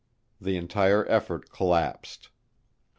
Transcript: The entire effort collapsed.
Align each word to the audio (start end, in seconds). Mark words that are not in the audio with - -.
The 0.41 0.57
entire 0.57 1.07
effort 1.11 1.51
collapsed. 1.51 2.29